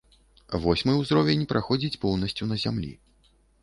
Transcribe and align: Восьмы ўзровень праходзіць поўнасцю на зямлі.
Восьмы 0.63 0.95
ўзровень 1.01 1.47
праходзіць 1.53 1.99
поўнасцю 2.07 2.43
на 2.53 2.63
зямлі. 2.67 2.93